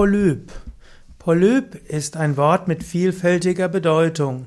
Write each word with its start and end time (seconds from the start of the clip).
Polyp. 0.00 0.50
Polyp 1.18 1.74
ist 1.86 2.16
ein 2.16 2.38
Wort 2.38 2.68
mit 2.68 2.82
vielfältiger 2.82 3.68
Bedeutung. 3.68 4.46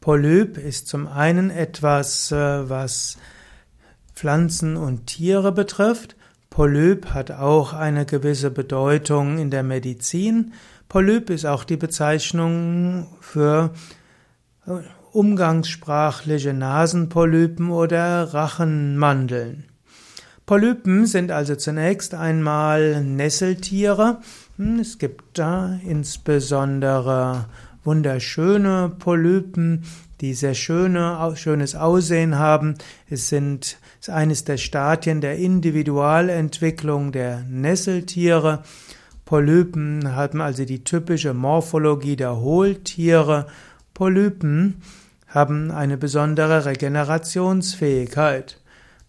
Polyp 0.00 0.56
ist 0.56 0.88
zum 0.88 1.06
einen 1.08 1.50
etwas, 1.50 2.32
äh, 2.32 2.70
was 2.70 3.18
Pflanzen 4.14 4.78
und 4.78 5.04
Tiere 5.08 5.52
betrifft. 5.52 6.16
Polyp 6.48 7.10
hat 7.12 7.30
auch 7.30 7.74
eine 7.74 8.06
gewisse 8.06 8.50
Bedeutung 8.50 9.36
in 9.36 9.50
der 9.50 9.62
Medizin. 9.62 10.54
Polyp 10.88 11.28
ist 11.28 11.44
auch 11.44 11.64
die 11.64 11.76
Bezeichnung 11.76 13.08
für 13.20 13.74
äh, 14.66 14.70
umgangssprachliche 15.12 16.54
Nasenpolypen 16.54 17.70
oder 17.70 18.32
Rachenmandeln. 18.32 19.64
Polypen 20.46 21.06
sind 21.06 21.30
also 21.30 21.56
zunächst 21.56 22.14
einmal 22.14 23.02
Nesseltiere. 23.02 24.18
Hm, 24.56 24.78
es 24.78 24.98
gibt 24.98 25.38
da 25.38 25.78
insbesondere 25.86 27.46
wunderschöne 27.82 28.92
Polypen, 28.98 29.84
die 30.20 30.34
sehr 30.34 30.54
schöne, 30.54 31.32
schönes 31.36 31.74
Aussehen 31.74 32.38
haben. 32.38 32.74
Es 33.08 33.28
sind 33.28 33.78
ist 34.00 34.10
eines 34.10 34.44
der 34.44 34.58
Stadien 34.58 35.22
der 35.22 35.38
Individualentwicklung 35.38 37.10
der 37.10 37.40
Nesseltiere. 37.48 38.62
Polypen 39.24 40.14
haben 40.14 40.42
also 40.42 40.66
die 40.66 40.84
typische 40.84 41.32
Morphologie 41.32 42.16
der 42.16 42.36
Hohltiere. 42.36 43.46
Polypen 43.94 44.82
haben 45.26 45.70
eine 45.70 45.96
besondere 45.96 46.66
Regenerationsfähigkeit. 46.66 48.60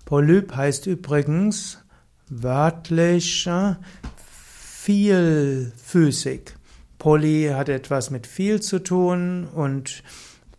Polyp 0.05 0.55
heißt 0.55 0.85
übrigens 0.85 1.79
wörtlich 2.29 3.49
vielfüßig. 4.85 6.41
Poly 6.99 7.51
hat 7.53 7.69
etwas 7.69 8.11
mit 8.11 8.27
viel 8.27 8.61
zu 8.61 8.79
tun 8.79 9.47
und 9.47 10.03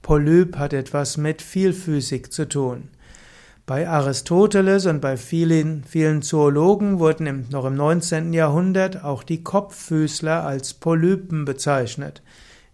Polyp 0.03 0.57
hat 0.57 0.73
etwas 0.73 1.17
mit 1.17 1.43
vielfüßig 1.43 2.31
zu 2.31 2.49
tun. 2.49 2.89
Bei 3.67 3.89
Aristoteles 3.89 4.87
und 4.87 5.01
bei 5.01 5.17
vielen, 5.17 5.83
vielen 5.83 6.23
Zoologen 6.23 7.01
wurden 7.01 7.27
im, 7.27 7.47
noch 7.51 7.65
im 7.65 7.75
19. 7.75 8.33
Jahrhundert 8.33 9.03
auch 9.03 9.25
die 9.25 9.43
Kopffüßler 9.43 10.45
als 10.45 10.75
Polypen 10.75 11.45
bezeichnet. 11.45 12.23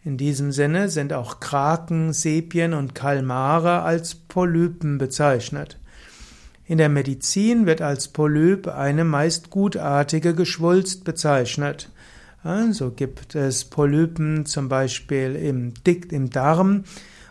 In 0.05 0.19
diesem 0.19 0.53
Sinne 0.53 0.89
sind 0.89 1.13
auch 1.13 1.41
Kraken, 1.41 2.13
Sepien 2.13 2.75
und 2.75 2.95
Kalmare 2.95 3.83
als 3.83 4.15
Polypen 4.15 4.99
bezeichnet. 4.99 5.79
In 6.65 6.79
der 6.79 6.89
Medizin 6.89 7.67
wird 7.67 7.83
als 7.83 8.09
Polyp 8.09 8.69
eine 8.69 9.05
meist 9.05 9.51
gutartige 9.51 10.35
Geschwulst 10.35 11.05
bezeichnet. 11.05 11.91
So 12.71 12.91
gibt 12.91 13.35
es 13.35 13.65
Polypen 13.65 14.47
zum 14.47 14.69
Beispiel 14.69 15.37
im, 15.37 15.75
Dick, 15.85 16.13
im 16.13 16.31
Darm. 16.31 16.85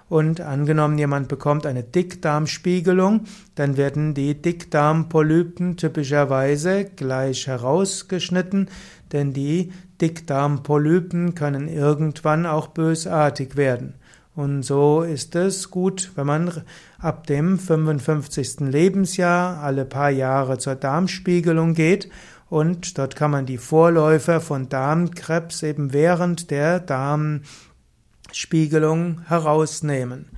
Und 0.10 0.42
angenommen, 0.42 0.98
jemand 0.98 1.30
bekommt 1.30 1.66
eine 1.66 1.84
Dickdarmspiegelung, 1.84 3.22
dann 3.56 3.78
werden 3.78 4.14
die 4.14 4.42
Dickdarmpolypen 4.42 5.78
typischerweise 5.78 6.84
gleich 6.84 7.48
herausgeschnitten, 7.48 8.68
denn 9.14 9.32
die 9.32 9.72
Dickdarmpolypen 10.02 11.34
können 11.34 11.70
irgendwann 11.70 12.46
auch 12.46 12.68
bösartig 12.68 13.56
werden. 13.56 13.94
Und 14.34 14.64
so 14.64 15.02
ist 15.02 15.36
es 15.36 15.70
gut, 15.70 16.12
wenn 16.16 16.26
man 16.26 16.64
ab 17.00 17.28
dem 17.28 17.60
55. 17.60 18.62
Lebensjahr 18.62 19.62
alle 19.62 19.84
paar 19.84 20.10
Jahre 20.10 20.58
zur 20.58 20.76
Darmspiegelung 20.76 21.74
geht 21.74 22.10
und 22.50 22.98
dort 22.98 23.14
kann 23.16 23.32
man 23.32 23.46
die 23.46 23.58
Vorläufer 23.58 24.42
von 24.42 24.68
Darmkrebs 24.70 25.64
eben 25.64 25.92
während 25.94 26.52
der 26.52 26.80
Darmspiegelung 26.80 29.22
herausnehmen. 29.28 30.30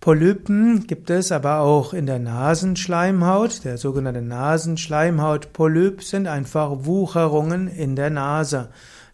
Polypen 0.00 0.86
gibt 0.86 1.08
es 1.08 1.32
aber 1.32 1.60
auch 1.60 1.94
in 1.94 2.04
der 2.04 2.18
Nasenschleimhaut. 2.18 3.64
Der 3.64 3.78
sogenannte 3.78 4.20
Nasenschleimhautpolyp 4.20 6.02
sind 6.02 6.26
einfach 6.26 6.84
Wucherungen 6.84 7.68
in 7.68 7.96
der 7.96 8.10
Nase. 8.10 8.68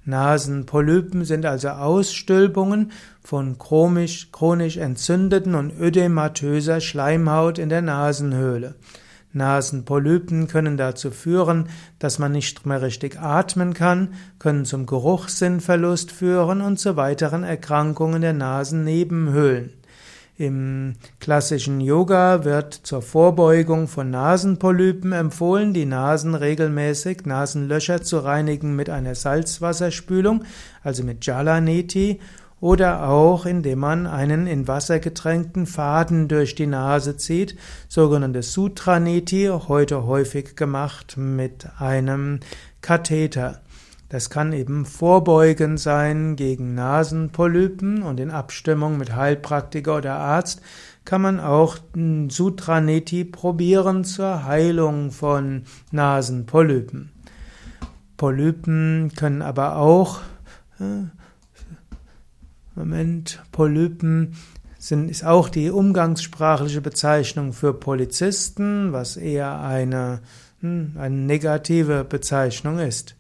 Nasenpolypen 0.05 1.25
sind 1.25 1.44
also 1.44 1.69
Ausstülpungen 1.69 2.93
von 3.22 3.59
chronisch, 3.59 4.33
chronisch 4.33 4.78
entzündeten 4.78 5.55
und 5.55 5.78
ödematöser 5.78 6.81
Schleimhaut 6.81 7.59
in 7.59 7.69
der 7.69 7.83
Nasenhöhle. 7.83 8.75
Nasenpolypen 9.33 10.49
können 10.49 10.77
dazu 10.77 11.11
führen, 11.11 11.69
dass 11.99 12.19
man 12.19 12.33
nicht 12.33 12.66
mehr 12.66 12.83
richtig 12.83 13.21
atmen 13.21 13.75
kann, 13.75 14.15
können 14.38 14.65
zum 14.65 14.87
Geruchssinnverlust 14.87 16.11
führen 16.11 16.61
und 16.61 16.78
zu 16.78 16.97
weiteren 16.97 17.44
Erkrankungen 17.44 18.22
der 18.22 18.32
Nasennebenhöhlen. 18.32 19.72
Im 20.40 20.94
klassischen 21.18 21.82
Yoga 21.82 22.44
wird 22.44 22.72
zur 22.72 23.02
Vorbeugung 23.02 23.88
von 23.88 24.08
Nasenpolypen 24.08 25.12
empfohlen, 25.12 25.74
die 25.74 25.84
Nasen 25.84 26.34
regelmäßig, 26.34 27.26
Nasenlöcher 27.26 28.00
zu 28.00 28.20
reinigen 28.20 28.74
mit 28.74 28.88
einer 28.88 29.14
Salzwasserspülung, 29.14 30.44
also 30.82 31.04
mit 31.04 31.26
Jalaneti, 31.26 32.20
oder 32.58 33.06
auch 33.06 33.44
indem 33.44 33.80
man 33.80 34.06
einen 34.06 34.46
in 34.46 34.66
Wasser 34.66 34.98
getränkten 34.98 35.66
Faden 35.66 36.26
durch 36.26 36.54
die 36.54 36.66
Nase 36.66 37.18
zieht, 37.18 37.58
sogenanntes 37.90 38.54
Sutraneti, 38.54 39.50
heute 39.68 40.06
häufig 40.06 40.56
gemacht 40.56 41.18
mit 41.18 41.66
einem 41.78 42.40
Katheter. 42.80 43.60
Das 44.10 44.28
kann 44.28 44.53
eben 44.53 44.84
vorbeugend 44.87 45.78
sein 45.78 46.34
gegen 46.34 46.75
Nasenpolypen 46.75 48.03
und 48.03 48.19
in 48.19 48.32
Abstimmung 48.32 48.98
mit 48.98 49.15
Heilpraktiker 49.15 49.98
oder 49.98 50.16
Arzt 50.16 50.60
kann 51.04 51.22
man 51.22 51.41
auch 51.41 51.78
Sutraneti 52.28 53.25
probieren 53.25 54.04
zur 54.04 54.44
Heilung 54.44 55.12
von 55.12 55.62
Nasenpolypen. 55.93 57.12
Polypen 58.16 59.12
können 59.16 59.43
aber 59.43 59.76
auch 59.76 60.20
äh, 60.81 61.06
Moment, 62.75 63.43
Polypen 63.53 64.34
sind, 64.78 65.09
ist 65.09 65.25
auch 65.25 65.49
die 65.49 65.70
umgangssprachliche 65.70 66.81
Bezeichnung 66.81 67.53
für 67.53 67.75
Polizisten, 67.75 68.93
was 68.93 69.16
eher 69.16 69.60
eine, 69.60 70.20
hm, 70.60 70.97
eine 70.99 71.15
negative 71.15 72.04
Bezeichnung 72.04 72.78
ist. 72.78 73.15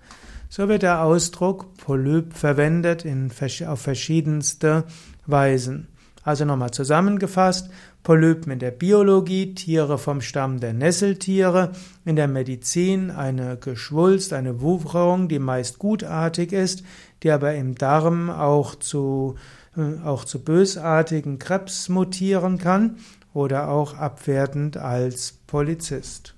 So 0.52 0.68
wird 0.68 0.82
der 0.82 1.04
Ausdruck 1.04 1.76
Polyp 1.76 2.34
verwendet 2.34 3.04
in, 3.04 3.30
auf 3.68 3.80
verschiedenste 3.80 4.82
Weisen. 5.24 5.86
Also 6.24 6.44
nochmal 6.44 6.72
zusammengefasst, 6.72 7.70
Polypen 8.02 8.50
in 8.50 8.58
der 8.58 8.72
Biologie, 8.72 9.54
Tiere 9.54 9.96
vom 9.96 10.20
Stamm 10.20 10.58
der 10.58 10.72
Nesseltiere, 10.72 11.70
in 12.04 12.16
der 12.16 12.26
Medizin 12.26 13.12
eine 13.12 13.58
Geschwulst, 13.58 14.32
eine 14.32 14.60
Wucherung, 14.60 15.28
die 15.28 15.38
meist 15.38 15.78
gutartig 15.78 16.52
ist, 16.52 16.82
die 17.22 17.30
aber 17.30 17.54
im 17.54 17.76
Darm 17.76 18.28
auch 18.28 18.74
zu, 18.74 19.36
äh, 19.76 20.04
auch 20.04 20.24
zu 20.24 20.42
bösartigen 20.42 21.38
Krebs 21.38 21.88
mutieren 21.88 22.58
kann 22.58 22.96
oder 23.32 23.68
auch 23.68 23.94
abwertend 23.94 24.76
als 24.76 25.30
Polizist. 25.46 26.34